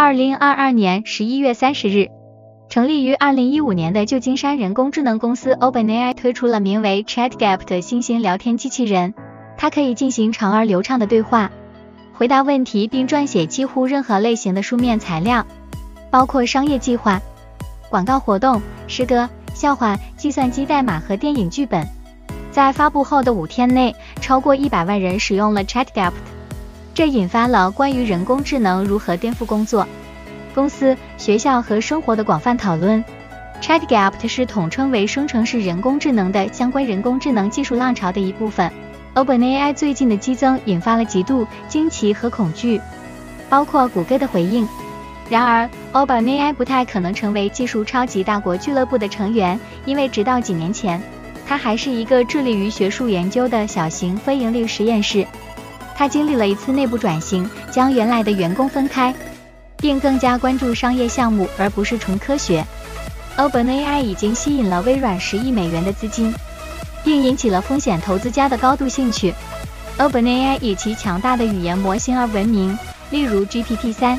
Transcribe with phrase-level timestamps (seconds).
[0.00, 2.06] 二零二二年十一月三十日，
[2.68, 9.12] 成立于二零一五年的旧金山人工智能公司 OpenAI 推出了名为 ChatGPT 的新型聊天机器人，
[9.56, 11.50] 它可以进行长而流畅的对话，
[12.12, 15.44] 回答问题，并撰写几乎任何类型的书面材料，
[16.12, 17.20] 包括商业计划、
[17.90, 21.84] 广告活动、诗歌、笑话、计算机代码和电影剧本。
[22.52, 26.12] 在发布后的五天内，超过一百万人使用了 ChatGPT，
[26.98, 29.86] 这引发了关于人工智能如何颠覆工作、
[30.52, 33.04] 公司、学校和生活的广泛讨论。
[33.62, 38.68] ChatGPT 是统称为生成式人工智能的相关人工智能技术浪潮的一部分。
[39.14, 42.80] OpenAI 最近的激增引发了极度惊奇和恐惧，
[43.48, 44.66] 包括谷歌的回应。
[45.30, 51.00] 然而，OpenAI 不太可能成为技术超级大国俱乐部的成员，因为直到几年前。
[51.46, 55.24] 它还是一个致力于学术研究的小型非盈利实验室。
[55.98, 59.12] 它经历了一次内部转型，将原来的员工分开，
[59.78, 62.64] 并更加关注商业项目而不是纯科学。
[63.36, 66.32] OpenAI 已经吸引了微软十亿美元的资金，
[67.02, 69.34] 并引起了风险投资家的高度兴趣。
[69.98, 72.78] OpenAI 以其强大的语言模型而闻名，
[73.10, 74.16] 例如 GPT-3，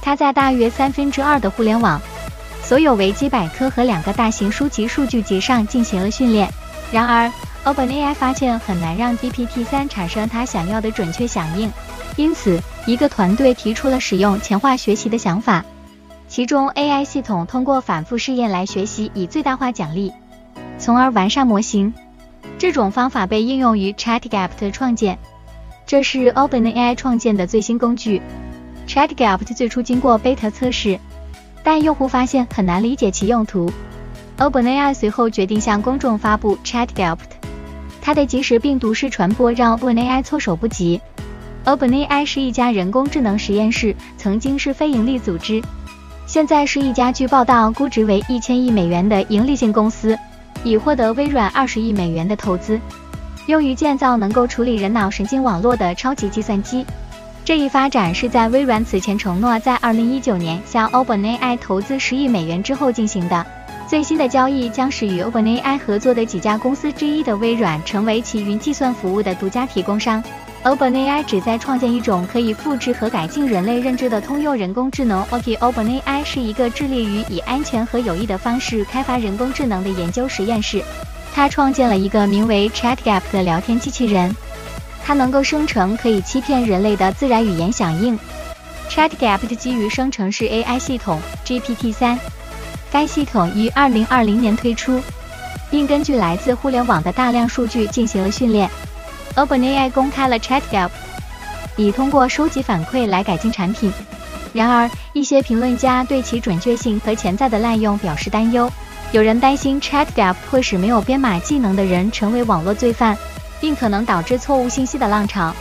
[0.00, 2.00] 它在大约三分之二的互联网。
[2.62, 6.48] 所有维基百科和两个大型书籍数据集上进行了训练。
[6.90, 7.30] 然而
[7.64, 11.70] ，OpenAI 发现很难让 GPT-3 产生它想要的准确响应，
[12.16, 15.64] 因此，一个团队提出了使用强化学习的想法，
[16.28, 20.12] 其中 AI 系统通过反复试验来学习，以最大化奖励，
[20.78, 21.94] 从而完善模型。
[22.58, 25.18] 这种方法被应用于 ChatGPT 创建，
[25.86, 28.22] 这是 OpenAI 创建的最新工具。
[28.86, 30.98] ChatGPT 最初经过 beta 测试。
[31.64, 33.70] 但用户发现很难理解其用途。
[34.36, 37.31] OpenAI 随后决定向公众发布 ChatGPT，
[38.02, 41.00] 它的即时病毒式传播让 OpenAI 措手不及。
[41.64, 45.62] OpenAI 是一家人工智能实验室，曾经是非盈利组织，
[46.26, 50.18] 现在是一家据报道估值为一千亿美元的盈利性公司，
[50.64, 52.80] 已获得微软二十亿美元的投资，
[53.46, 56.84] 用于建造能够处理人脑神经网络的超级计算机。
[57.44, 63.46] 这一发展是在微软此前承诺在二零一九年向 OpenAI 投资十亿美元之后进行的。
[63.92, 70.24] 最新的交易将使与 OpenAI 合作的几家公司之一的微软成为其云计算服务的独家提供商。
[70.64, 75.20] OpenAI 旨在创建一种可以复制和改进人类认知的通用人工智能。
[75.24, 80.82] o k OpenAI 是一个致力于以安全和有益的方式开发人工智能的研究实验室。
[81.34, 84.34] 它创建了一个名为 ChatGap 的聊天机器人。
[85.04, 88.18] 它能够生成可以欺骗人类的自然语言响应。
[88.88, 92.16] ChatGPT 基于生成式 AI 系统 GPT-3，
[92.92, 95.02] 该系统于2020年推出，
[95.70, 98.68] 并根据来自互联网的大量数据进行了训练。
[99.34, 100.90] OpenAI 公开了 ChatGPT，
[101.76, 103.90] 以通过收集反馈来改进产品。
[104.52, 108.70] 然而，一些评论家对其准确性和潜在的滥用表示担忧。
[109.12, 113.16] 有人担心 ChatGPT 会使没有编码技能的人成为网络罪犯。
[113.62, 115.54] 并可能导致错误信息的浪潮。